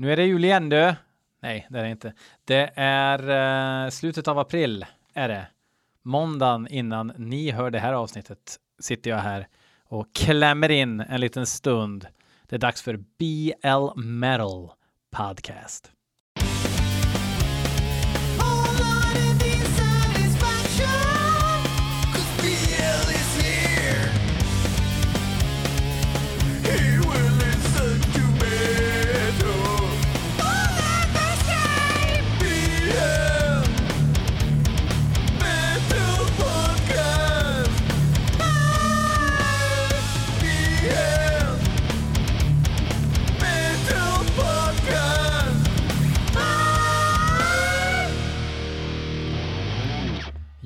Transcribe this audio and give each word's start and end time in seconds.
Nu 0.00 0.12
är 0.12 0.16
det 0.16 0.24
jul 0.24 0.44
igen 0.44 0.68
du. 0.68 0.94
Nej, 1.40 1.66
det 1.70 1.78
är 1.78 1.82
det 1.82 1.90
inte. 1.90 2.12
Det 2.44 2.70
är 2.74 3.84
eh, 3.84 3.90
slutet 3.90 4.28
av 4.28 4.38
april 4.38 4.86
är 5.14 5.28
det. 5.28 5.46
Måndagen 6.02 6.68
innan 6.68 7.12
ni 7.16 7.50
hör 7.50 7.70
det 7.70 7.78
här 7.78 7.92
avsnittet 7.92 8.56
sitter 8.78 9.10
jag 9.10 9.18
här 9.18 9.48
och 9.84 10.14
klämmer 10.14 10.68
in 10.68 11.00
en 11.00 11.20
liten 11.20 11.46
stund. 11.46 12.06
Det 12.46 12.56
är 12.56 12.60
dags 12.60 12.82
för 12.82 12.96
BL 12.96 14.00
Metal 14.00 14.70
Podcast. 15.10 15.92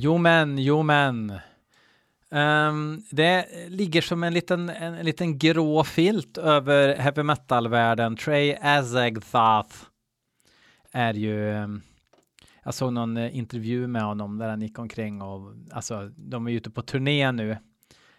Jo 0.02 0.19
men, 0.19 0.59
jo 0.59 0.83
men. 0.83 1.33
Um, 2.30 3.02
det 3.11 3.47
ligger 3.69 4.02
som 4.02 4.25
en 4.25 4.34
liten, 4.34 4.69
en, 4.69 4.95
en, 4.95 5.06
liten 5.06 5.38
grå 5.38 5.84
filt 5.84 6.38
över 6.38 6.97
heavy 6.97 7.23
metal-världen. 7.23 8.16
Trey 8.16 8.56
Azagthoth 8.61 9.77
är 10.92 11.15
ju... 11.15 11.51
Um, 11.51 11.83
jag 12.62 12.75
såg 12.75 12.92
någon 12.92 13.17
eh, 13.17 13.36
intervju 13.36 13.86
med 13.86 14.03
honom 14.03 14.39
där 14.39 14.48
han 14.48 14.62
gick 14.62 14.78
omkring 14.78 15.23
och 15.23 15.55
alltså, 15.73 16.11
de 16.17 16.47
är 16.47 16.53
ute 16.53 16.70
på 16.70 16.83
turné 16.83 17.33
nu. 17.33 17.56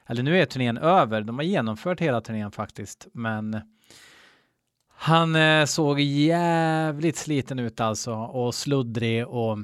Eller 0.06 0.23
nu 0.23 0.42
är 0.42 0.45
turnén 0.45 0.78
över. 0.78 1.22
De 1.22 1.36
har 1.36 1.44
genomfört 1.44 2.00
hela 2.00 2.22
turnén 2.22 2.52
faktiskt, 2.52 3.08
men 3.14 3.61
han 4.89 5.36
eh, 5.36 5.66
såg 5.66 6.00
jävligt 6.00 7.17
sliten 7.17 7.59
ut 7.59 7.80
alltså 7.80 8.14
och 8.14 8.56
sluddrig 8.56 9.28
och 9.28 9.58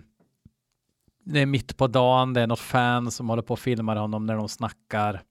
det 1.24 1.40
är 1.40 1.46
mitt 1.46 1.78
på 1.78 1.88
dagen, 1.88 2.34
det 2.34 2.42
är 2.42 2.48
något 2.48 2.60
fan 2.60 3.12
som 3.12 3.30
håller 3.30 3.42
på 3.42 3.54
och 3.54 3.60
filmar 3.60 3.96
honom 3.96 4.26
när 4.26 4.36
de 4.36 4.50
snackar. 4.50 5.22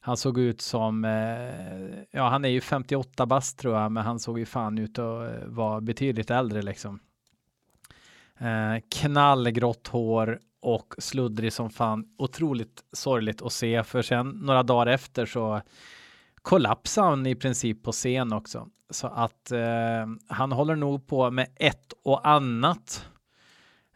Han 0.00 0.16
såg 0.16 0.38
ut 0.38 0.60
som, 0.60 1.04
eh, 1.04 2.04
ja 2.10 2.28
han 2.28 2.44
är 2.44 2.48
ju 2.48 2.60
58 2.60 3.26
bast 3.26 3.58
tror 3.58 3.78
jag, 3.78 3.92
men 3.92 4.04
han 4.04 4.18
såg 4.18 4.38
ju 4.38 4.46
fan 4.46 4.78
ut 4.78 4.98
att 4.98 5.30
eh, 5.30 5.46
vara 5.46 5.80
betydligt 5.80 6.30
äldre 6.30 6.62
liksom. 6.62 7.00
Eh, 8.38 8.82
knallgrått 8.90 9.88
hår 9.88 10.38
och 10.60 10.94
sluddrig 10.98 11.52
som 11.52 11.70
fan. 11.70 12.04
Otroligt 12.18 12.84
sorgligt 12.92 13.42
att 13.42 13.52
se, 13.52 13.84
för 13.84 14.02
sen 14.02 14.28
några 14.28 14.62
dagar 14.62 14.86
efter 14.86 15.26
så 15.26 15.60
kollapsade 16.42 17.08
han 17.08 17.26
i 17.26 17.34
princip 17.34 17.82
på 17.82 17.92
scen 17.92 18.32
också. 18.32 18.68
Så 18.90 19.06
att 19.06 19.52
eh, 19.52 20.06
han 20.28 20.52
håller 20.52 20.76
nog 20.76 21.06
på 21.06 21.30
med 21.30 21.48
ett 21.56 21.92
och 22.04 22.28
annat 22.28 23.08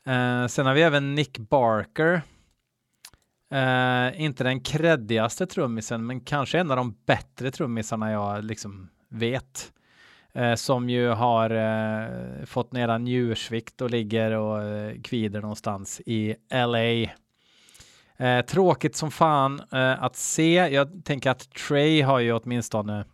Eh, 0.07 0.47
sen 0.47 0.67
har 0.67 0.75
vi 0.75 0.83
även 0.83 1.15
Nick 1.15 1.39
Barker. 1.39 2.23
Eh, 3.51 4.21
inte 4.23 4.45
den 4.45 4.61
kreddigaste 4.61 5.47
trummisen, 5.47 6.07
men 6.07 6.21
kanske 6.21 6.59
en 6.59 6.71
av 6.71 6.77
de 6.77 6.97
bättre 7.07 7.51
trummisarna 7.51 8.13
jag 8.13 8.45
liksom 8.45 8.89
vet. 9.09 9.73
Eh, 10.33 10.55
som 10.55 10.91
ju 10.91 11.09
har 11.09 11.51
eh, 11.51 12.45
fått 12.45 12.73
ner 12.73 12.99
njursvikt 12.99 13.81
och 13.81 13.91
ligger 13.91 14.31
och 14.31 14.63
eh, 14.63 15.01
kvider 15.03 15.41
någonstans 15.41 16.01
i 16.07 16.37
LA. 16.51 17.13
Eh, 18.27 18.45
tråkigt 18.45 18.97
som 18.97 19.11
fan 19.11 19.61
att 19.99 20.17
se. 20.17 20.55
Jag 20.55 21.05
tänker 21.05 21.31
att 21.31 21.51
Trey 21.51 22.03
har 22.03 22.19
ju 22.19 22.33
åtminstone, 22.33 23.05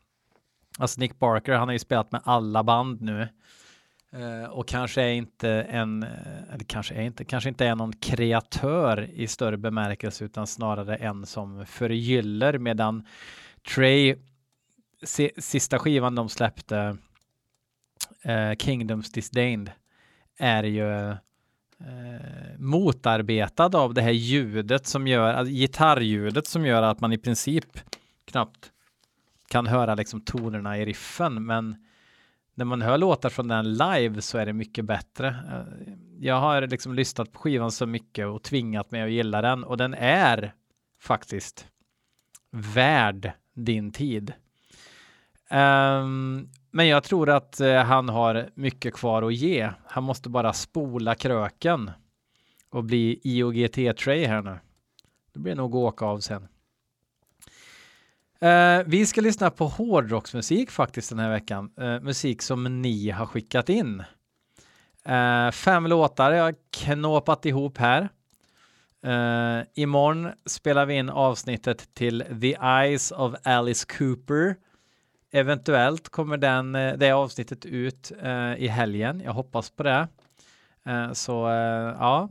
alltså 0.79 1.01
Nick 1.01 1.19
Barker, 1.19 1.53
han 1.53 1.69
har 1.69 1.73
ju 1.73 1.79
spelat 1.79 2.13
med 2.13 2.21
alla 2.25 2.63
band 2.63 3.01
nu. 3.01 3.29
Eh, 4.13 4.45
och 4.45 4.69
kanske 4.69 5.03
är 5.03 5.13
inte 5.13 5.51
en, 5.51 6.03
eh, 6.03 6.53
eller 6.53 6.65
kanske 6.65 6.95
är 6.95 7.03
inte, 7.03 7.25
kanske 7.25 7.49
inte 7.49 7.67
är 7.67 7.75
någon 7.75 7.93
kreatör 7.93 9.11
i 9.13 9.27
större 9.27 9.57
bemärkelse 9.57 10.25
utan 10.25 10.47
snarare 10.47 10.97
en 10.97 11.27
som 11.27 11.67
förgyller 11.67 12.59
medan 12.59 13.07
Trey, 13.75 14.17
sista 15.39 15.79
skivan 15.79 16.15
de 16.15 16.29
släppte, 16.29 16.97
eh, 18.23 18.53
Kingdoms 18.59 19.13
Disdained, 19.13 19.71
är 20.39 20.63
ju 20.63 21.11
eh, 21.11 21.17
motarbetad 22.59 23.77
av 23.79 23.95
det 23.95 24.03
här 24.03 24.11
ljudet 24.11 24.87
som 24.87 25.07
gör, 25.07 25.35
alltså 25.35 25.53
gitarrljudet 25.53 26.47
som 26.47 26.67
gör 26.67 26.83
att 26.83 27.01
man 27.01 27.13
i 27.13 27.19
princip 27.19 27.79
knappt 28.25 28.73
kan 29.49 29.67
höra 29.67 29.95
liksom 29.95 30.21
tonerna 30.21 30.79
i 30.79 30.85
riffen 30.85 31.47
men 31.47 31.77
när 32.55 32.65
man 32.65 32.83
hör 32.83 32.99
låtar 32.99 33.29
från 33.29 33.49
den 33.49 33.73
live 33.73 34.23
så 34.23 34.39
är 34.39 34.47
det 34.47 34.53
mycket 34.53 34.85
bättre. 34.85 35.29
Eh, 35.29 35.93
jag 36.19 36.41
har 36.41 36.67
liksom 36.67 36.95
lyssnat 36.95 37.33
på 37.33 37.39
skivan 37.39 37.71
så 37.71 37.87
mycket 37.87 38.27
och 38.27 38.43
tvingat 38.43 38.91
mig 38.91 39.03
att 39.03 39.11
gilla 39.11 39.43
den 39.43 39.65
och 39.65 39.77
den 39.77 39.95
är 39.95 40.55
faktiskt 41.01 41.67
värd 42.51 43.33
din 43.55 43.93
tid. 43.93 44.33
Um, 45.51 46.49
men 46.71 46.89
jag 46.89 47.05
tror 47.05 47.31
att 47.31 47.61
uh, 47.61 47.77
han 47.77 48.09
har 48.09 48.51
mycket 48.55 48.95
kvar 48.95 49.23
att 49.23 49.35
ge. 49.35 49.71
Han 49.87 50.05
måste 50.05 50.29
bara 50.29 50.53
spola 50.53 51.15
kröken 51.15 51.91
och 52.71 52.85
bli 52.85 53.21
IOGT-Tray 53.25 54.27
här 54.27 54.43
nu. 54.43 54.59
Det 55.33 55.39
blir 55.39 55.55
nog 55.55 55.75
åka 55.75 56.05
av 56.05 56.21
sen. 56.21 56.49
Uh, 58.43 58.83
vi 58.87 59.07
ska 59.07 59.21
lyssna 59.21 59.51
på 59.51 59.67
hårdrocksmusik 59.67 60.71
faktiskt 60.71 61.09
den 61.09 61.19
här 61.19 61.31
veckan. 61.31 61.71
Uh, 61.81 62.01
musik 62.01 62.43
som 62.43 62.83
ni 62.83 63.11
har 63.11 63.27
skickat 63.27 63.69
in. 63.69 64.03
Uh, 65.09 65.51
fem 65.51 65.87
låtar 65.87 66.33
jag 66.33 66.45
har 66.45 66.55
knåpat 66.71 67.47
ihop 67.47 67.79
här. 67.79 68.09
Uh, 69.07 69.65
imorgon 69.75 70.31
spelar 70.47 70.87
vi 70.87 70.95
in 70.95 71.11
avsnittet 71.11 71.95
till 71.95 72.25
The 72.41 72.57
Eyes 72.63 73.13
of 73.13 73.35
Alice 73.43 73.87
Cooper. 73.99 74.57
Eventuellt 75.33 76.09
kommer 76.09 76.37
den, 76.37 76.73
det 76.73 77.13
avsnittet 77.13 77.67
ut 77.67 78.13
i 78.57 78.67
helgen. 78.67 79.23
Jag 79.25 79.33
hoppas 79.33 79.71
på 79.71 79.83
det. 79.83 80.09
så 81.13 81.33
ja, 81.99 82.29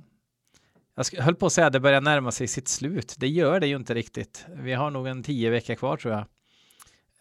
jag 0.96 1.24
höll 1.24 1.35
på 1.35 1.46
att 1.46 1.53
säga 1.53 1.68
att 1.68 1.74
det 1.74 1.79
börjar 1.79 2.02
närma 2.02 2.31
sig 2.31 2.47
sitt 2.47 2.68
slut. 2.68 3.16
Det 3.18 3.28
gör 3.28 3.59
det 3.59 3.68
ju 3.68 3.75
inte 3.75 3.94
riktigt. 3.94 4.46
Vi 4.50 4.74
har 4.74 4.91
nog 4.91 5.07
en 5.07 5.24
tio 5.24 5.50
veckor 5.50 5.75
kvar 5.75 5.97
tror 5.97 6.13
jag. 6.13 6.25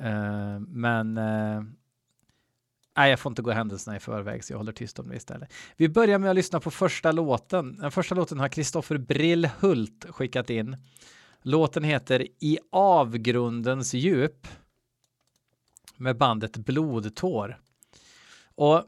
Uh, 0.06 0.60
men 0.60 1.18
uh, 1.18 1.62
nej, 2.96 3.10
jag 3.10 3.20
får 3.20 3.30
inte 3.30 3.42
gå 3.42 3.50
händelserna 3.50 3.96
i 3.96 4.00
förväg 4.00 4.44
så 4.44 4.52
jag 4.52 4.58
håller 4.58 4.72
tyst 4.72 4.98
om 4.98 5.08
det 5.08 5.16
istället. 5.16 5.52
Vi 5.76 5.88
börjar 5.88 6.18
med 6.18 6.30
att 6.30 6.36
lyssna 6.36 6.60
på 6.60 6.70
första 6.70 7.12
låten. 7.12 7.76
Den 7.76 7.90
första 7.90 8.14
låten 8.14 8.40
har 8.40 8.48
Kristoffer 8.48 8.98
Brillhult 8.98 10.06
skickat 10.08 10.50
in. 10.50 10.76
Låten 11.42 11.84
heter 11.84 12.26
I 12.40 12.58
avgrundens 12.72 13.94
djup 13.94 14.46
med 15.96 16.16
bandet 16.16 16.56
Blodtår. 16.56 17.58
Och 18.54 18.84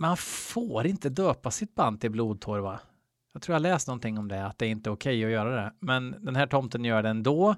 man 0.00 0.16
får 0.16 0.86
inte 0.86 1.08
döpa 1.08 1.50
sitt 1.50 1.74
band 1.74 2.00
till 2.00 2.10
blodtår 2.10 2.58
va? 2.58 2.80
Jag 3.32 3.42
tror 3.42 3.54
jag 3.54 3.62
läst 3.62 3.86
någonting 3.86 4.18
om 4.18 4.28
det, 4.28 4.46
att 4.46 4.58
det 4.58 4.66
inte 4.66 4.90
är 4.90 4.92
okej 4.92 5.18
okay 5.18 5.24
att 5.24 5.30
göra 5.30 5.62
det. 5.62 5.72
Men 5.78 6.16
den 6.20 6.36
här 6.36 6.46
tomten 6.46 6.84
gör 6.84 7.02
det 7.02 7.08
ändå. 7.08 7.54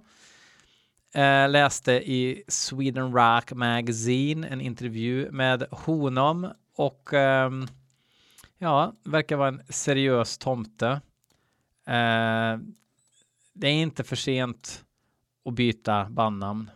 Eh, 1.15 1.49
läste 1.49 1.93
i 1.93 2.45
Sweden 2.49 3.13
Rock 3.13 3.53
Magazine 3.53 4.49
en 4.49 4.61
intervju 4.61 5.31
med 5.31 5.63
honom 5.71 6.49
och 6.77 7.15
eh, 7.15 7.51
ja, 8.59 8.93
verkar 9.05 9.37
vara 9.37 9.49
en 9.49 9.63
seriös 9.69 10.39
tomte. 10.39 10.89
Eh, 11.87 12.59
det 13.53 13.67
är 13.69 13.73
inte 13.73 14.05
för 14.05 14.17
sent 14.17 14.85
att 15.45 15.55
byta 15.55 16.07
bandnamn. 16.11 16.71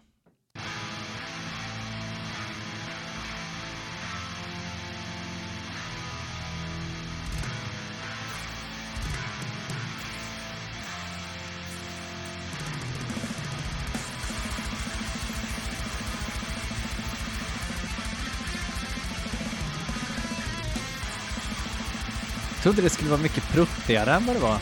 trodde 22.66 22.82
det 22.82 22.90
skulle 22.90 23.10
vara 23.10 23.20
mycket 23.20 23.48
pruttigare 23.48 24.14
än 24.14 24.26
vad 24.26 24.36
det 24.36 24.40
var. 24.40 24.58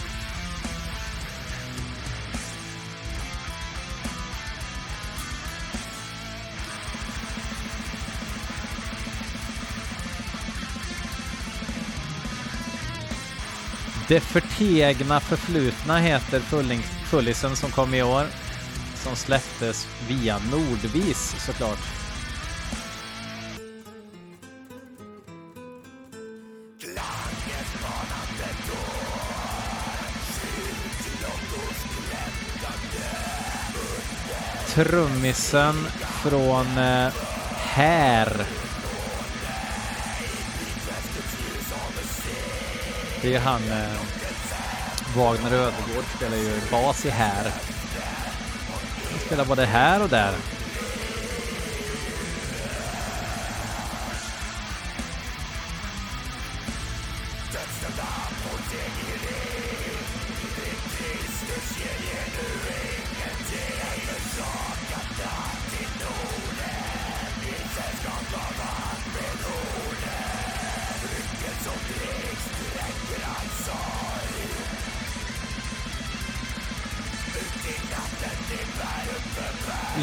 Det 14.08 14.20
förtegna 14.20 15.20
förflutna 15.20 15.98
heter 15.98 16.40
fullisen 17.10 17.56
som 17.56 17.70
kom 17.70 17.94
i 17.94 18.02
år. 18.02 18.26
Som 18.94 19.16
släpptes 19.16 19.86
via 20.08 20.38
Nordvis 20.50 21.34
såklart. 21.46 21.93
Trummisen 34.74 35.74
från 36.00 36.78
eh, 36.78 37.12
Här 37.56 38.46
Det 43.22 43.34
är 43.34 43.40
han, 43.40 43.62
eh, 43.72 43.92
Wagner 45.16 45.52
Ödegård 45.52 46.04
spelar 46.16 46.36
ju 46.36 46.60
bas 46.70 47.06
i 47.06 47.10
här. 47.10 47.52
Han 49.10 49.18
spelar 49.26 49.44
både 49.44 49.66
här 49.66 50.02
och 50.02 50.08
där. 50.08 50.34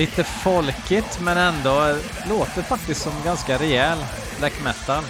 Lite 0.02 0.24
folkigt 0.24 1.20
men 1.22 1.38
ändå 1.38 1.96
låter 2.30 2.62
faktiskt 2.62 3.02
som 3.02 3.14
ganska 3.26 3.58
rejäl 3.58 3.98
black 4.40 4.54
metal. 4.64 5.04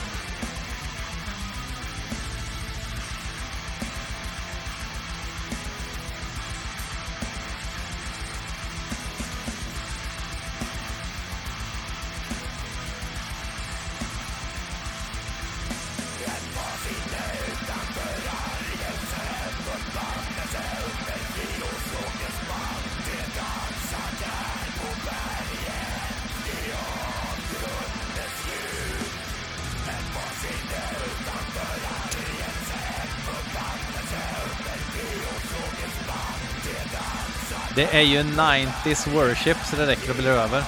Är 37.91 38.01
ju 38.01 38.23
90s 38.23 39.09
worship 39.09 39.57
så 39.65 39.75
det 39.75 39.88
räcker 39.88 40.11
att 40.11 40.17
bli 40.17 40.27
över. 40.27 40.63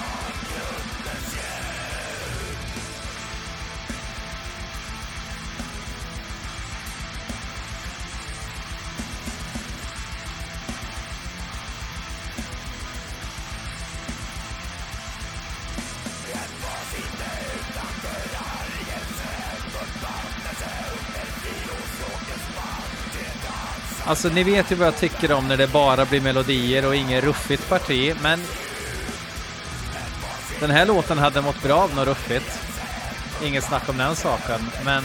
Alltså 24.13 24.29
ni 24.29 24.43
vet 24.43 24.71
ju 24.71 24.75
vad 24.75 24.87
jag 24.87 24.97
tycker 24.97 25.31
om 25.31 25.47
när 25.47 25.57
det 25.57 25.67
bara 25.67 26.05
blir 26.05 26.21
melodier 26.21 26.85
och 26.85 26.95
inget 26.95 27.23
ruffigt 27.23 27.69
parti, 27.69 28.15
men 28.21 28.41
den 30.59 30.71
här 30.71 30.85
låten 30.85 31.17
hade 31.17 31.41
mått 31.41 31.63
bra 31.63 31.75
av 31.75 31.95
något 31.95 32.07
ruffigt. 32.07 32.59
Inget 33.43 33.63
snack 33.63 33.89
om 33.89 33.97
den 33.97 34.15
saken, 34.15 34.59
men 34.85 35.03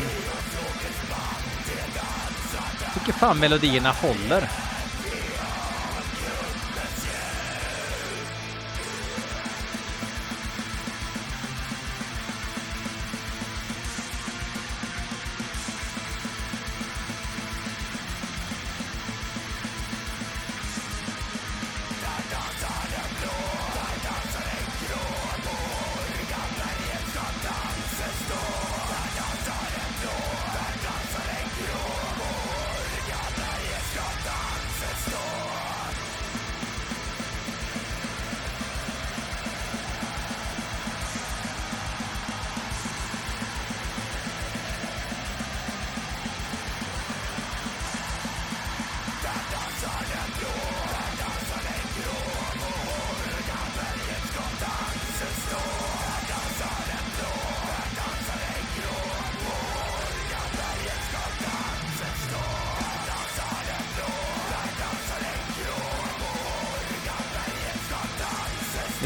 jag 2.84 2.94
tycker 2.94 3.12
fan 3.12 3.38
melodierna 3.38 3.90
håller. 3.90 4.50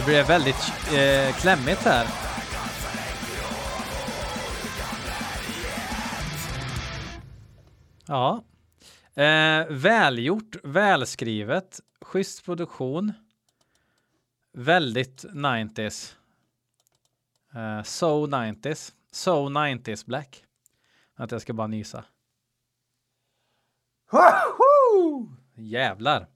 Det 0.03 0.07
blev 0.07 0.27
väldigt 0.27 0.73
eh, 0.95 1.37
klämmigt 1.37 1.85
här. 1.85 2.07
Ja. 8.07 8.45
Eh, 9.23 9.67
välgjort, 9.71 10.57
välskrivet, 10.65 11.81
schysst 12.01 12.45
produktion. 12.45 13.13
Väldigt 14.53 15.25
90s. 15.25 16.15
Eh, 17.55 17.83
so 17.83 18.27
90s. 18.27 18.93
So 19.13 19.49
90s 19.49 20.07
black. 20.07 20.45
Att 21.15 21.31
jag 21.31 21.43
ska 21.43 21.53
bara 21.53 21.67
nysa. 21.67 22.05
Jävlar. 25.55 26.27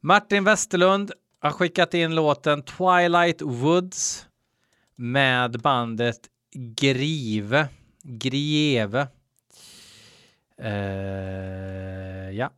Martin 0.00 0.44
Westerlund 0.44 1.12
har 1.40 1.50
skickat 1.50 1.94
in 1.94 2.14
låten 2.14 2.62
Twilight 2.62 3.42
Woods 3.42 4.26
med 4.96 5.60
bandet 5.60 6.18
Grive. 6.54 7.68
Grieve. 8.02 9.06
Uh, 10.62 12.30
ja. 12.32 12.50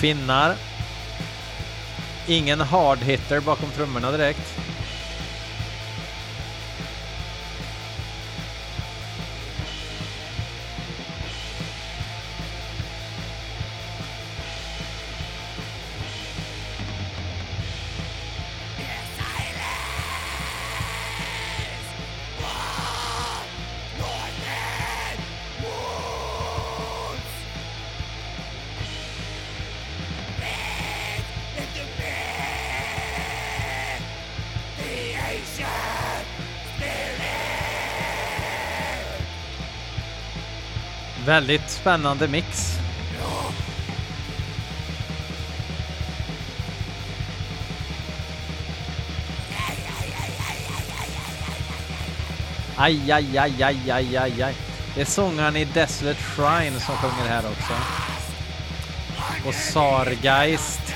Finnar. 0.00 0.54
Ingen 2.28 2.60
hard 2.60 2.98
hitter 2.98 3.40
bakom 3.40 3.70
trummorna 3.70 4.10
direkt. 4.10 4.63
Väldigt 41.34 41.70
spännande 41.70 42.28
mix. 42.28 42.78
Aj, 52.76 53.12
aj, 53.12 53.38
aj, 53.38 53.62
aj, 53.62 53.90
aj, 53.90 54.16
aj, 54.16 54.42
aj. 54.42 54.54
Det 54.94 55.00
är 55.00 55.04
sångaren 55.04 55.56
i 55.56 55.64
Desolate 55.64 56.20
Shrine 56.20 56.80
som 56.80 56.96
sjunger 56.96 57.28
här 57.28 57.42
också. 57.46 57.72
Och 59.48 59.54
Sargeist. 59.54 60.94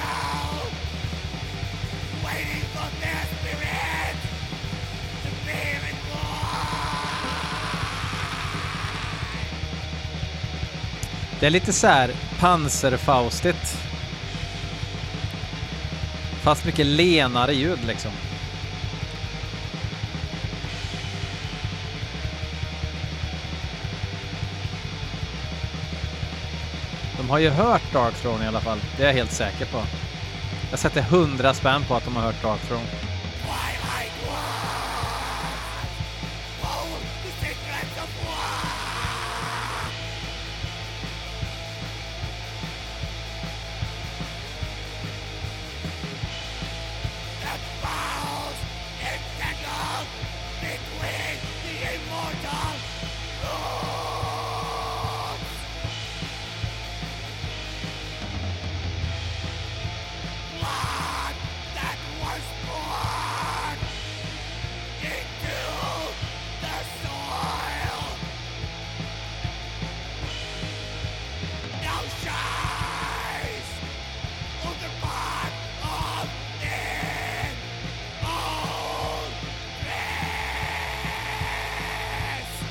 Det 11.40 11.46
är 11.46 11.50
lite 11.50 11.72
så 11.72 11.86
här 11.86 12.10
panserfaustigt. 12.40 13.78
Fast 16.42 16.64
mycket 16.64 16.86
lenare 16.86 17.52
ljud 17.52 17.78
liksom. 17.86 18.10
De 27.16 27.30
har 27.30 27.38
ju 27.38 27.50
hört 27.50 27.92
Dark 27.92 28.14
Throne 28.14 28.44
i 28.44 28.48
alla 28.48 28.60
fall. 28.60 28.78
Det 28.96 29.02
är 29.02 29.06
jag 29.06 29.14
helt 29.14 29.32
säker 29.32 29.66
på. 29.66 29.82
Jag 30.70 30.78
sätter 30.78 31.02
hundra 31.02 31.54
spänn 31.54 31.84
på 31.88 31.94
att 31.94 32.04
de 32.04 32.16
har 32.16 32.22
hört 32.22 32.42
Dark 32.42 32.60
Throne. 32.60 33.07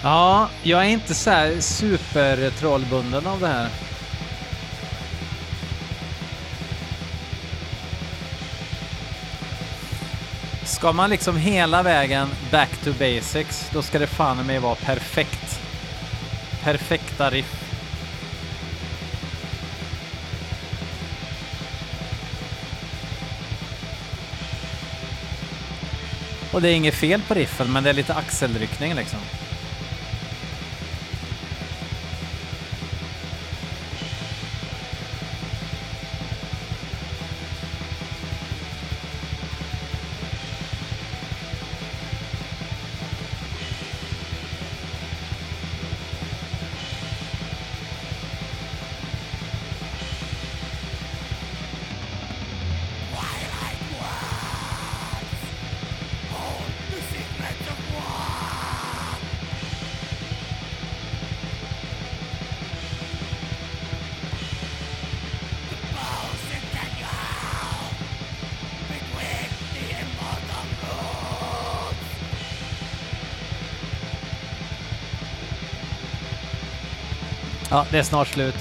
Ja, 0.08 0.50
jag 0.64 0.86
är 0.86 0.90
inte 0.90 1.14
så 1.14 1.30
här 1.30 1.62
supertrollbunden 1.62 3.28
av 3.28 3.40
det 3.40 3.48
här. 3.48 3.70
Ska 10.66 10.92
man 10.92 11.10
liksom 11.10 11.38
hela 11.38 11.84
vägen 11.84 12.30
back 12.52 12.78
to 12.84 12.92
basics, 13.00 13.70
då 13.74 13.82
ska 13.82 14.00
det 14.00 14.08
fan 14.08 14.46
mig 14.46 14.60
vara 14.60 14.76
perfekt. 14.76 15.60
Perfekta 16.64 17.30
riff. 17.30 17.64
Och 26.52 26.62
det 26.62 26.70
är 26.70 26.74
inget 26.76 26.96
fel 26.96 27.22
på 27.28 27.34
riffen, 27.34 27.74
men 27.74 27.84
det 27.84 27.90
är 27.90 27.94
lite 27.94 28.14
axelryckning 28.14 28.96
liksom. 28.96 29.20
Ja, 77.78 77.86
det 77.92 77.98
är 77.98 78.04
snart 78.04 78.28
slut. 78.28 78.56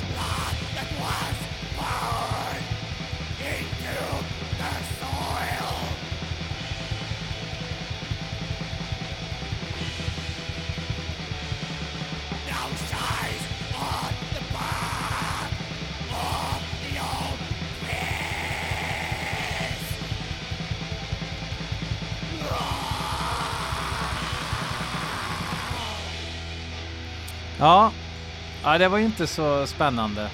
Ja, 28.77 28.81
det 28.81 28.89
var 28.89 28.99
ju 28.99 29.05
inte 29.05 29.27
så 29.27 29.67
spännande. 29.67 30.31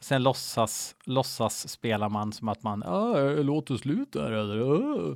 Sen 0.00 0.22
låtsas, 0.22 0.94
låtsas 1.04 1.68
spelar 1.68 2.08
man 2.08 2.32
som 2.32 2.48
att 2.48 2.62
man 2.62 2.82
ah, 2.82 3.14
låter 3.30 3.76
slut 3.76 4.12
där 4.12 4.32
eller? 4.32 5.10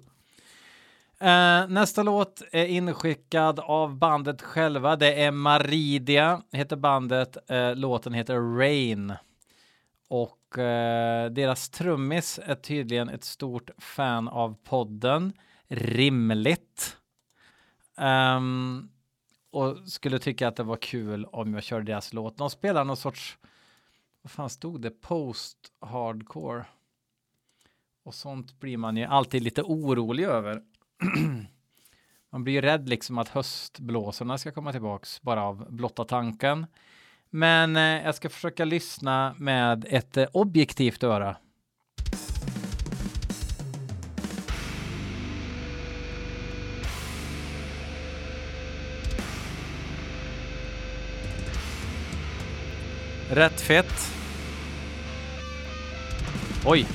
Uh, 1.23 1.69
nästa 1.69 2.03
låt 2.03 2.43
är 2.53 2.67
inskickad 2.67 3.61
av 3.61 3.97
bandet 3.97 4.43
själva. 4.43 4.97
Det 4.97 5.23
är 5.23 5.31
Maridia, 5.31 6.43
heter 6.53 6.77
bandet. 6.77 7.37
Uh, 7.51 7.75
låten 7.75 8.13
heter 8.15 8.59
Rain. 8.59 9.13
Och 10.09 10.59
uh, 10.59 11.31
deras 11.31 11.71
trummis 11.71 12.41
är 12.47 12.55
tydligen 12.55 13.09
ett 13.09 13.25
stort 13.25 13.71
fan 13.79 14.29
av 14.29 14.57
podden. 14.65 15.33
Rimligt. 15.69 16.97
Um, 17.97 18.91
och 19.55 19.79
skulle 19.89 20.19
tycka 20.19 20.49
att 20.49 20.57
det 20.57 20.63
var 20.63 20.77
kul 20.77 21.25
om 21.25 21.55
jag 21.55 21.63
körde 21.63 21.85
deras 21.85 22.13
låt. 22.13 22.37
De 22.37 22.51
spelar 22.51 22.85
någon 22.85 22.97
sorts, 22.97 23.39
vad 24.23 24.31
fan 24.31 24.51
stod 24.51 24.81
det, 24.81 24.91
post-hardcore. 24.91 26.65
Och 28.03 28.15
sånt 28.15 28.61
blir 28.61 28.77
man 28.77 28.97
ju 28.97 29.05
alltid 29.05 29.43
lite 29.43 29.63
orolig 29.63 30.25
över. 30.25 30.63
man 32.31 32.45
blir 32.45 32.55
ju 32.55 32.61
rädd 32.61 32.89
liksom 32.89 33.19
att 33.19 33.29
höstblåsorna 33.29 34.39
ska 34.39 34.53
komma 34.53 34.73
tillbaks 34.73 35.23
bara 35.23 35.43
av 35.43 35.67
blotta 35.71 36.05
tanken. 36.05 36.67
Men 37.31 37.77
eh, 37.77 37.83
jag 37.83 38.15
ska 38.15 38.29
försöka 38.29 38.65
lyssna 38.65 39.35
med 39.39 39.87
ett 39.89 40.17
eh, 40.17 40.27
objektivt 40.33 41.03
öra. 41.03 41.37
Rätt 53.35 53.61
fett. 53.61 54.11
Oj. 56.65 56.87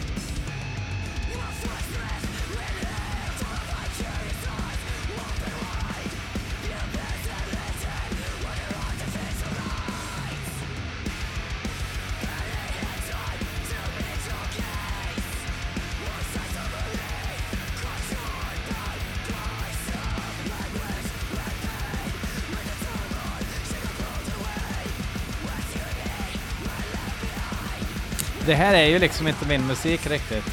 Det 28.49 28.55
här 28.55 28.73
är 28.73 28.85
ju 28.85 28.99
liksom 28.99 29.27
inte 29.27 29.47
min 29.47 29.67
musik 29.67 30.07
riktigt. 30.07 30.45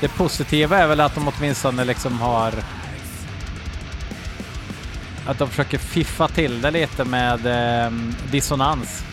Det 0.00 0.08
positiva 0.08 0.78
är 0.78 0.86
väl 0.86 1.00
att 1.00 1.14
de 1.14 1.28
åtminstone 1.28 1.84
liksom 1.84 2.20
har... 2.20 2.52
Att 5.26 5.38
de 5.38 5.48
försöker 5.48 5.78
fiffa 5.78 6.28
till 6.28 6.60
det 6.60 6.70
lite 6.70 7.04
med 7.04 7.46
eh, 7.46 7.92
dissonans. 8.30 9.09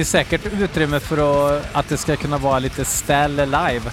Finns 0.00 0.10
säkert 0.10 0.52
utrymme 0.60 1.00
för 1.00 1.18
att, 1.56 1.64
att 1.72 1.88
det 1.88 1.96
ska 1.96 2.16
kunna 2.16 2.38
vara 2.38 2.58
lite 2.58 2.84
ställ 2.84 3.36
live. 3.36 3.90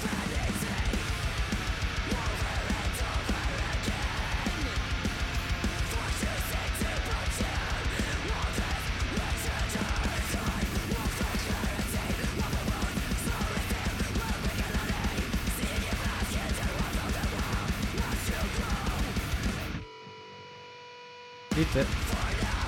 Lite. 21.55 21.85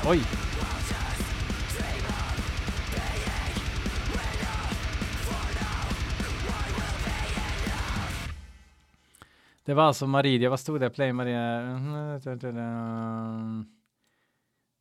Oj. 0.08 0.49
Det 9.70 9.76
var 9.76 9.84
alltså 9.84 10.08
Maridia, 10.08 10.50
vad 10.50 10.60
stod 10.60 10.80
det? 10.82 10.90
Play 10.90 11.14
Maria. 11.14 11.62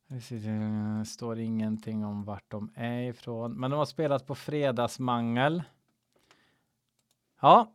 Det 0.09 1.05
står 1.05 1.39
ingenting 1.39 2.05
om 2.05 2.23
vart 2.23 2.51
de 2.51 2.71
är 2.75 3.01
ifrån, 3.01 3.59
men 3.59 3.71
de 3.71 3.77
har 3.77 3.85
spelat 3.85 4.27
på 4.27 4.35
Fredagsmangel. 4.35 5.63
Ja, 7.41 7.71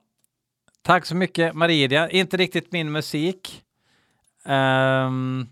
tack 0.83 1.07
så 1.07 1.17
mycket 1.17 1.55
Maridia. 1.55 2.11
Inte 2.11 2.37
riktigt 2.37 2.73
min 2.73 2.93
musik. 2.93 3.65
Um, 4.45 5.49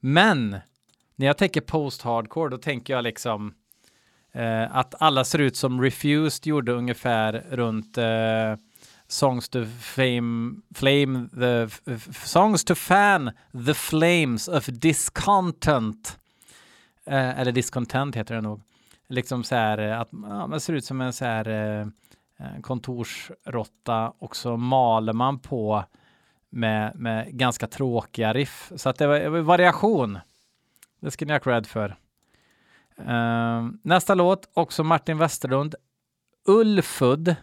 men 0.00 0.56
när 1.14 1.26
jag 1.26 1.38
tänker 1.38 1.60
post-hardcore, 1.60 2.50
då 2.50 2.58
tänker 2.58 2.94
jag 2.94 3.02
liksom 3.02 3.54
uh, 4.36 4.76
att 4.76 4.94
alla 5.02 5.24
ser 5.24 5.38
ut 5.38 5.56
som 5.56 5.82
Refused 5.82 6.46
gjorde 6.46 6.72
ungefär 6.72 7.46
runt 7.50 7.98
uh, 7.98 8.67
songs 9.08 9.48
to 9.48 9.64
fame, 9.80 10.56
flame 10.74 11.28
the 11.28 11.68
songs 12.12 12.64
to 12.64 12.74
fan 12.74 13.30
the 13.66 13.74
flames 13.74 14.48
of 14.48 14.66
discontent. 14.66 16.18
Eh, 17.04 17.40
eller 17.40 17.52
discontent 17.52 18.16
heter 18.16 18.34
det 18.34 18.40
nog. 18.40 18.62
Liksom 19.08 19.44
så 19.44 19.54
här 19.54 19.78
eh, 19.78 20.00
att 20.00 20.08
ja, 20.12 20.46
man 20.46 20.60
ser 20.60 20.72
ut 20.72 20.84
som 20.84 21.00
en 21.00 21.12
så 21.12 21.24
här 21.24 21.48
eh, 21.48 21.86
eh, 22.36 22.60
kontorsrotta 22.62 24.12
och 24.18 24.36
så 24.36 24.56
maler 24.56 25.12
man 25.12 25.38
på 25.38 25.84
med, 26.50 26.96
med 26.96 27.32
ganska 27.32 27.66
tråkiga 27.66 28.32
riff. 28.32 28.72
Så 28.76 28.88
att 28.88 28.96
det 28.96 29.06
var, 29.06 29.18
det 29.18 29.28
var 29.28 29.40
variation. 29.40 30.18
Det 31.00 31.10
ska 31.10 31.24
ni 31.24 31.32
ha 31.32 31.40
cred 31.40 31.66
för. 31.66 31.96
Uh, 33.00 33.70
nästa 33.82 34.14
låt, 34.14 34.50
också 34.54 34.84
Martin 34.84 35.18
Westerlund. 35.18 35.74
Ulfud 36.44 37.36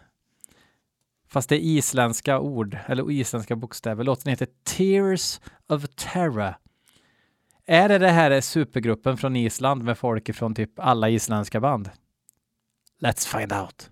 Fast 1.28 1.48
det 1.48 1.56
är 1.56 1.60
isländska 1.60 2.40
ord, 2.40 2.78
eller 2.86 3.10
isländska 3.10 3.56
bokstäver. 3.56 4.04
Låten 4.04 4.30
heter 4.30 4.48
Tears 4.64 5.40
of 5.68 5.84
Terror. 5.88 6.54
Är 7.66 7.88
det 7.88 7.98
det 7.98 8.08
här 8.08 8.40
supergruppen 8.40 9.16
från 9.16 9.36
Island 9.36 9.84
med 9.84 9.98
folk 9.98 10.34
från 10.34 10.54
typ 10.54 10.78
alla 10.78 11.08
isländska 11.08 11.60
band? 11.60 11.90
Let's 13.00 13.38
find 13.38 13.52
out. 13.52 13.90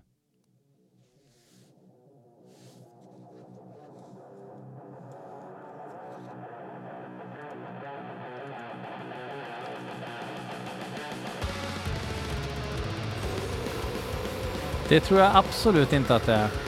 Det 14.89 14.99
tror 14.99 15.19
jag 15.19 15.35
absolut 15.35 15.93
inte 15.93 16.15
att 16.15 16.25
det 16.25 16.33
är. 16.33 16.64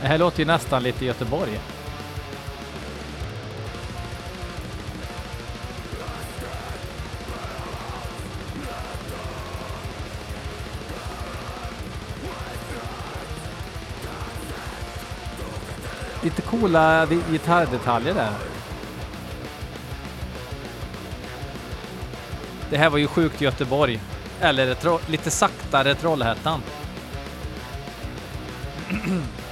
Det 0.00 0.06
här 0.06 0.18
låter 0.18 0.38
ju 0.38 0.44
nästan 0.44 0.82
lite 0.82 1.04
Göteborg. 1.04 1.60
Lite 16.22 16.42
coola 16.42 17.06
gitarrdetaljer 17.06 18.14
där. 18.14 18.32
Det 22.70 22.76
här 22.76 22.90
var 22.90 22.98
ju 22.98 23.06
sjukt 23.06 23.40
Göteborg. 23.40 24.00
Eller 24.40 25.10
lite 25.10 25.30
saktare 25.30 25.94
Trollhättan. 25.94 26.62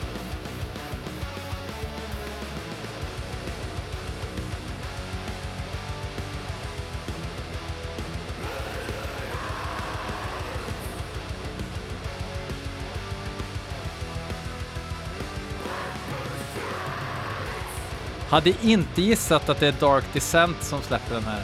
Hade 18.35 18.53
inte 18.63 19.03
gissat 19.03 19.49
att 19.49 19.61
det 19.61 19.67
är 19.67 19.73
Dark 19.73 20.05
Descent 20.13 20.63
som 20.63 20.83
släpper 20.83 21.15
den 21.15 21.25
här. 21.25 21.43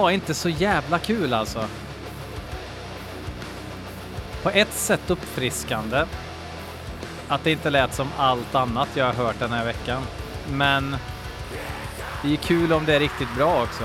Var 0.00 0.10
inte 0.10 0.34
så 0.34 0.48
jävla 0.48 0.98
kul 0.98 1.34
alltså. 1.34 1.64
På 4.42 4.50
ett 4.50 4.72
sätt 4.72 5.10
uppfriskande. 5.10 6.04
Att 7.28 7.44
det 7.44 7.50
inte 7.50 7.70
lät 7.70 7.94
som 7.94 8.08
allt 8.16 8.54
annat 8.54 8.88
jag 8.94 9.04
har 9.04 9.12
hört 9.12 9.38
den 9.38 9.52
här 9.52 9.64
veckan. 9.64 10.02
Men 10.52 10.96
det 12.22 12.32
är 12.32 12.36
kul 12.36 12.72
om 12.72 12.84
det 12.86 12.94
är 12.94 13.00
riktigt 13.00 13.34
bra 13.36 13.62
också. 13.62 13.84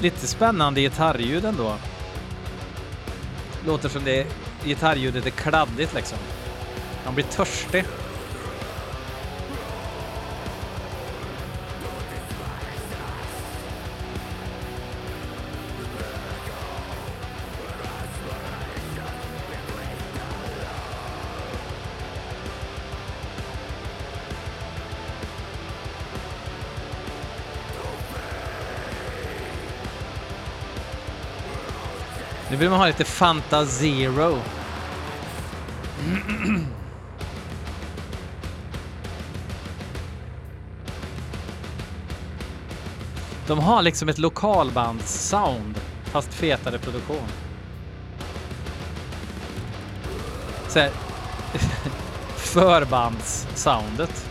Lite 0.00 0.26
spännande 0.26 0.80
gitarrljud 0.80 1.44
ändå. 1.44 1.76
Låter 3.66 3.88
som 3.88 4.04
det 4.04 4.26
gitarrljudet 4.64 5.26
är 5.26 5.30
kladdigt 5.30 5.94
liksom. 5.94 6.18
Man 7.04 7.14
blir 7.14 7.24
törstig. 7.24 7.84
Vill 32.60 32.70
man 32.70 32.78
ha 32.78 32.86
lite 32.86 33.04
Fanta 33.04 33.66
Zero. 33.66 34.38
De 43.46 43.58
har 43.58 43.82
liksom 43.82 44.08
ett 44.08 44.18
lokalbandssound 44.18 45.80
fast 46.04 46.34
fetare 46.34 46.78
produktion. 46.78 47.26
Så 50.68 50.78
här, 50.78 50.90
förbandssoundet. 52.36 54.29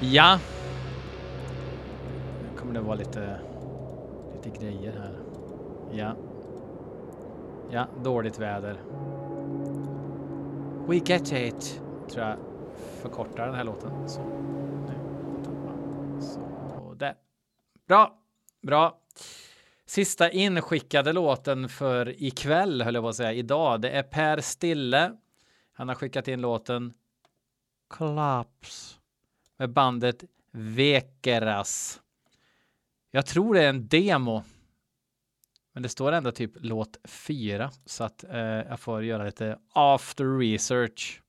Ja. 0.00 0.38
Nu 2.42 2.58
kommer 2.58 2.74
det 2.74 2.80
vara 2.80 2.96
lite, 2.96 3.40
lite 4.34 4.58
grejer 4.58 4.92
här. 4.92 5.18
Ja. 5.92 6.14
Ja, 7.70 7.86
dåligt 8.02 8.38
väder. 8.38 8.80
We 10.86 10.96
get 10.96 11.32
it, 11.32 11.80
tror 12.10 12.24
jag 12.26 12.36
förkortar 13.02 13.46
den 13.46 13.54
här 13.54 13.64
låten. 13.64 14.08
Så, 14.08 14.20
nu. 14.88 14.94
Så 16.20 16.94
där. 16.94 17.14
Bra, 17.88 18.12
bra. 18.62 18.98
Sista 19.86 20.30
inskickade 20.30 21.12
låten 21.12 21.68
för 21.68 22.22
ikväll, 22.22 22.82
höll 22.82 22.94
jag 22.94 23.04
på 23.04 23.08
att 23.08 23.16
säga, 23.16 23.32
idag. 23.32 23.80
Det 23.80 23.90
är 23.90 24.02
Per 24.02 24.40
Stille. 24.40 25.16
Han 25.72 25.88
har 25.88 25.94
skickat 25.94 26.28
in 26.28 26.40
låten 26.40 26.94
Collapse 27.88 28.94
med 29.56 29.70
bandet 29.70 30.24
Vekeras. 30.50 32.00
Jag 33.10 33.26
tror 33.26 33.54
det 33.54 33.62
är 33.62 33.68
en 33.68 33.88
demo. 33.88 34.42
Men 35.72 35.82
det 35.82 35.88
står 35.88 36.12
ändå 36.12 36.30
typ 36.32 36.52
låt 36.54 36.96
4 37.04 37.70
så 37.84 38.04
att 38.04 38.24
eh, 38.24 38.38
jag 38.38 38.80
får 38.80 39.04
göra 39.04 39.24
lite 39.24 39.58
after 39.72 40.38
research. 40.38 41.22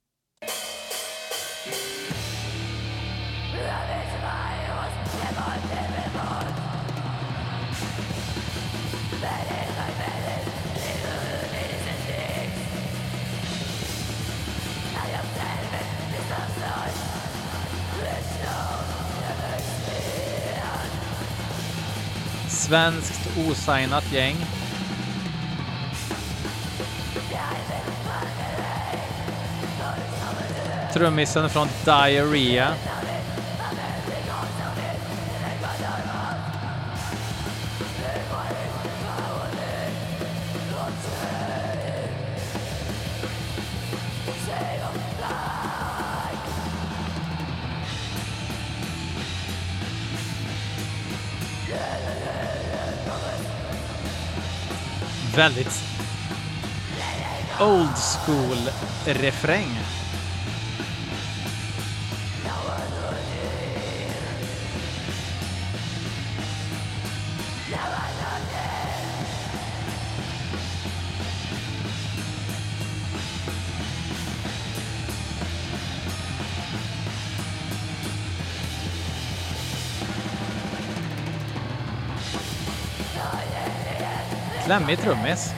Svenskt 22.66 23.30
osignat 23.38 24.12
gäng. 24.12 24.36
Trummisen 30.94 31.50
från 31.50 31.68
Diarrhea. 31.86 32.74
Väldigt 55.36 55.84
old 57.60 57.98
school 57.98 58.58
refräng. 59.06 59.95
Refräng. 84.80 84.88
Slemmig 84.88 85.00
trummis. 85.00 85.54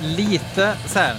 Lite 0.00 0.76
så 0.86 0.98
här. 0.98 1.16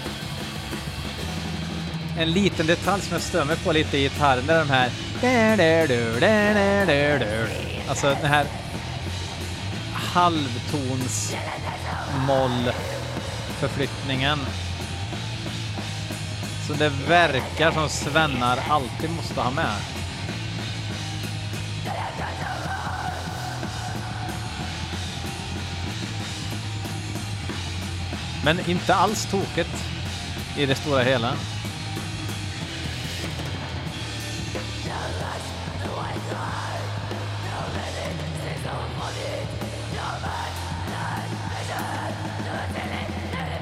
En 2.18 2.32
liten 2.32 2.68
detalj 2.68 3.02
som 3.02 3.14
jag 3.14 3.22
stör 3.22 3.46
mig 3.46 3.58
på 3.58 3.72
lite 3.72 3.98
i 3.98 4.02
gitarren, 4.02 4.48
det 4.48 4.54
är 4.54 4.60
de 4.60 4.70
här 4.70 4.90
Alltså 7.90 8.08
den 8.22 8.32
här 8.32 8.46
halvtons 9.94 11.36
förflyttningen 13.60 14.39
Så 16.67 16.74
det 16.74 16.89
verkar 16.89 17.72
som 17.72 17.89
svennar 17.89 18.60
alltid 18.69 19.10
måste 19.10 19.41
ha 19.41 19.52
med. 19.52 19.76
Men 28.43 28.69
inte 28.69 28.95
alls 28.95 29.26
tokigt 29.26 29.86
i 30.58 30.65
det 30.65 30.76
stora 30.76 31.04
hela. 31.04 31.34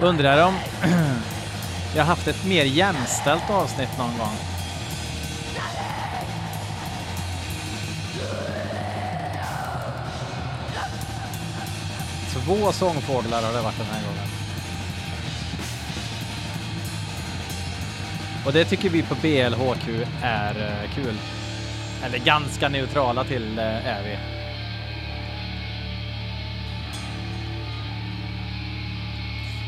Undrar 0.02 0.48
om 0.48 0.54
jag 1.96 2.04
haft 2.04 2.28
ett 2.28 2.46
mer 2.46 2.66
jämställt 2.66 3.50
avsnitt 3.50 3.98
någon 3.98 4.18
gång. 4.18 4.36
Två 12.34 12.72
sångfåglar 12.72 13.42
har 13.42 13.54
det 13.54 13.62
varit 13.62 13.78
den 13.78 13.88
här 13.88 14.02
gången. 14.02 14.30
Och 18.46 18.54
det 18.54 18.66
tycker 18.66 18.90
vi 18.90 19.04
på 19.04 19.16
BLHQ 19.16 20.08
är 20.24 20.84
eh, 20.84 20.92
kul. 20.96 21.16
Eller 22.04 22.18
ganska 22.18 22.70
neutrala 22.70 23.24
till 23.24 23.60
eh, 23.60 23.88
är 23.88 24.04
vi. 24.04 24.37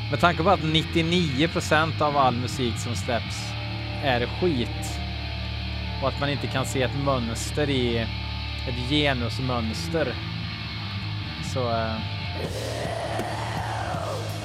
Med 0.09 0.19
tanke 0.19 0.43
på 0.43 0.49
att 0.49 0.59
99% 0.59 2.01
av 2.01 2.17
all 2.17 2.35
musik 2.35 2.77
som 2.77 2.95
släpps 2.95 3.37
är 4.03 4.25
skit 4.25 4.99
och 6.01 6.07
att 6.07 6.19
man 6.19 6.29
inte 6.29 6.47
kan 6.47 6.65
se 6.65 6.83
ett 6.83 6.95
mönster 7.05 7.69
i 7.69 7.97
ett 8.67 8.89
genusmönster 8.89 10.13
så 11.53 11.69
eh, 11.69 11.95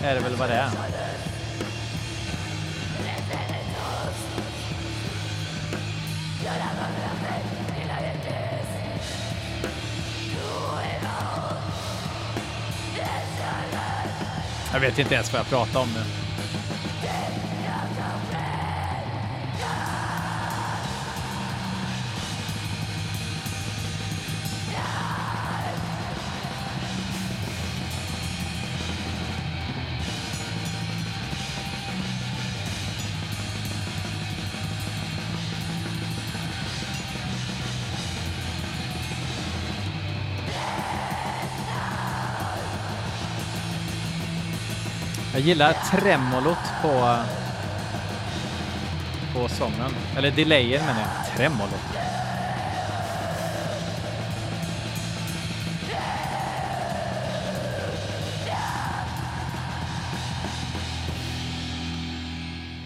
är 0.03 0.15
det 0.15 0.21
väl 0.21 0.37
vad 0.37 0.49
det 0.49 0.55
är. 0.55 1.04
Jag 14.75 14.81
vet 14.81 14.99
inte 14.99 15.15
ens 15.15 15.33
vad 15.33 15.41
jag 15.41 15.49
pratar 15.49 15.81
om 15.81 15.89
nu. 15.95 16.24
Gillar 45.45 45.73
tremolot 45.73 46.59
på, 46.83 47.17
på 49.35 49.49
sången. 49.49 49.91
Eller 50.17 50.31
delayen 50.31 50.87
menar 50.87 51.01
jag. 51.01 51.37
Tremolot. 51.37 51.81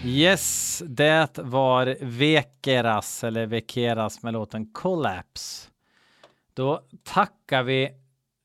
Yes, 0.05 0.81
det 0.85 1.37
var 1.37 1.97
Vekeras, 2.01 3.23
eller 3.23 3.45
Vekeras 3.45 4.23
med 4.23 4.33
låten 4.33 4.73
Collapse. 4.73 5.69
Då 6.53 6.81
tackar 7.03 7.63
vi... 7.63 7.91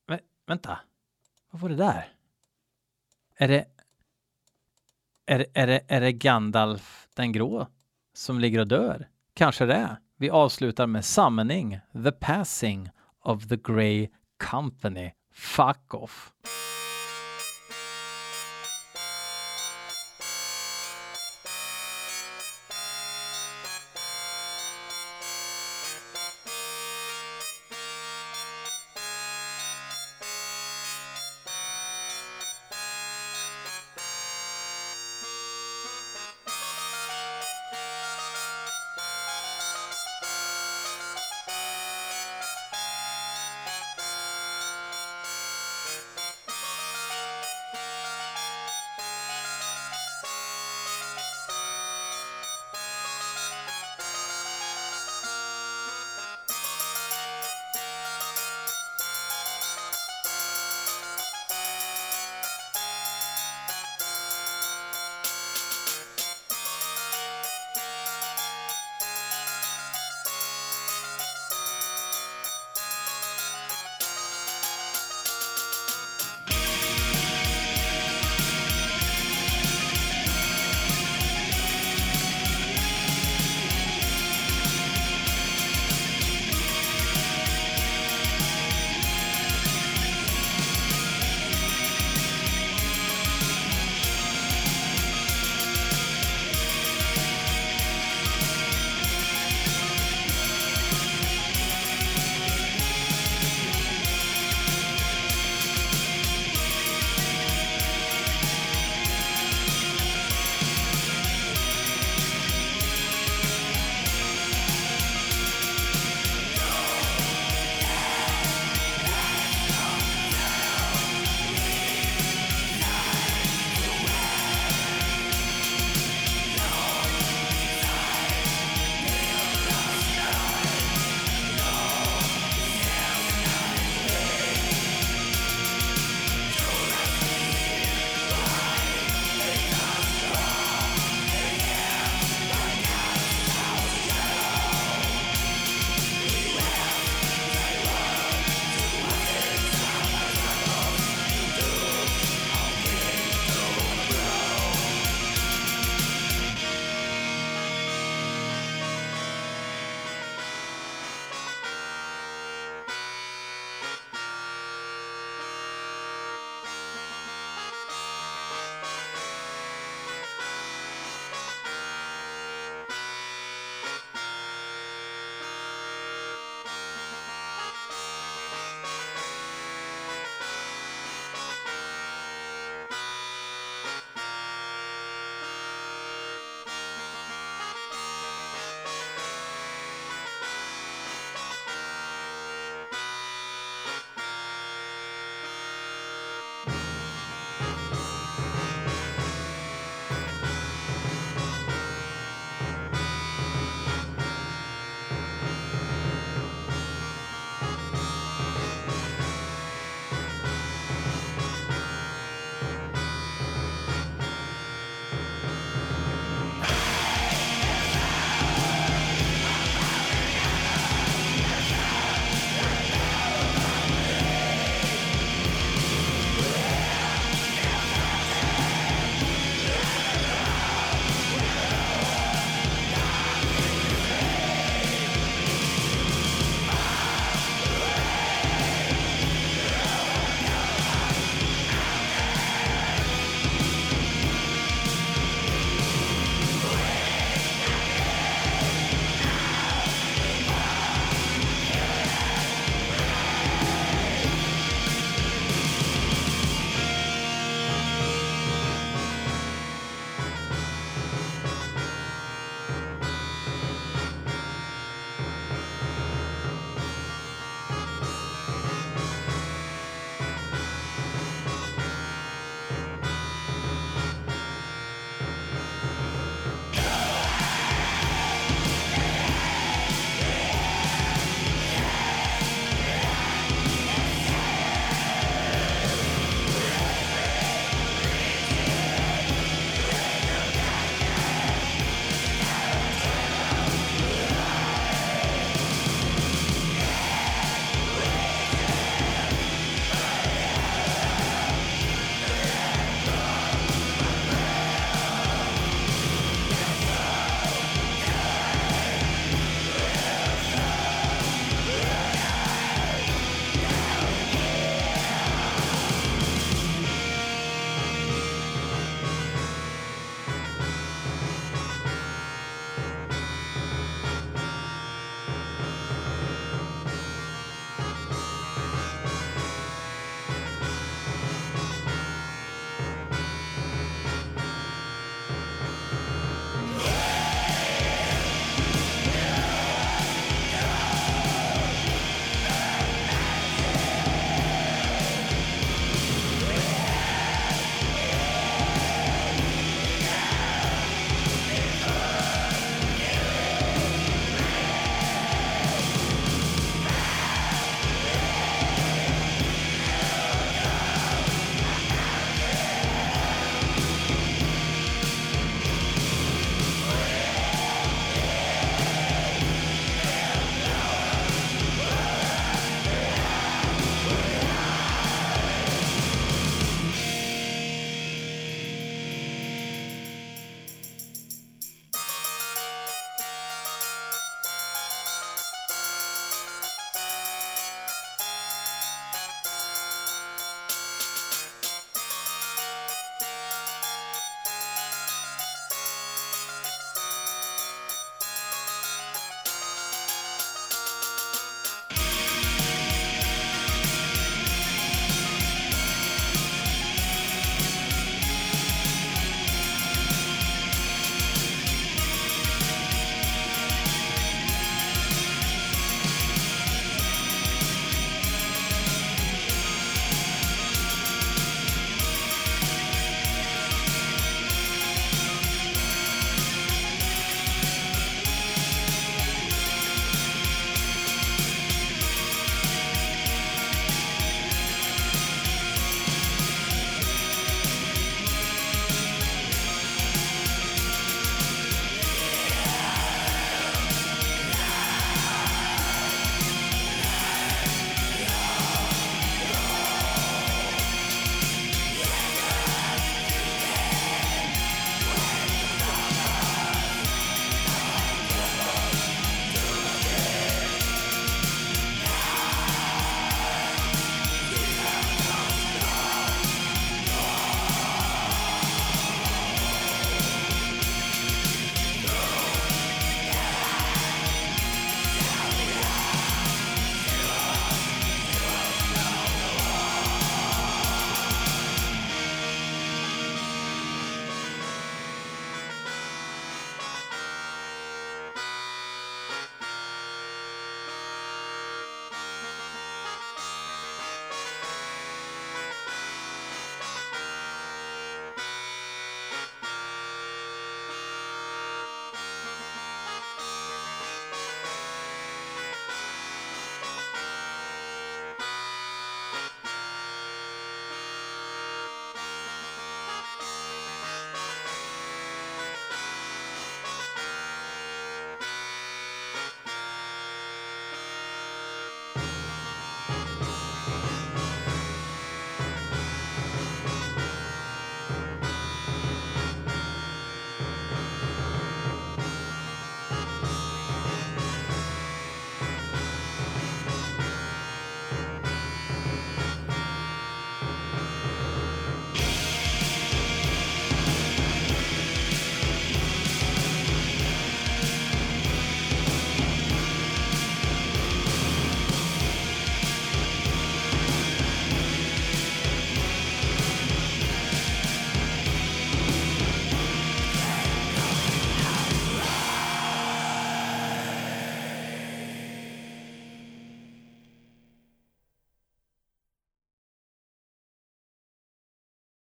Men, 0.08 0.18
vänta, 0.46 0.78
vad 1.50 1.62
var 1.62 1.68
det 1.68 1.76
där? 1.76 2.08
Är 3.36 3.48
det 3.48 3.73
är, 5.26 5.46
är, 5.54 5.66
det, 5.66 5.80
är 5.88 6.00
det 6.00 6.12
Gandalf 6.12 7.08
den 7.14 7.32
grå 7.32 7.66
som 8.14 8.40
ligger 8.40 8.60
och 8.60 8.68
dör? 8.68 9.08
Kanske 9.34 9.66
det. 9.66 9.96
Vi 10.18 10.30
avslutar 10.30 10.86
med 10.86 11.04
Summoning, 11.04 11.80
The 12.04 12.12
Passing 12.12 12.90
of 13.24 13.48
the 13.48 13.56
Grey 13.56 14.08
Company. 14.50 15.10
Fuck 15.32 15.94
off. 15.94 16.32